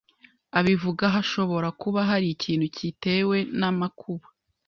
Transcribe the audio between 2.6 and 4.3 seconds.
cyatewen'amakuba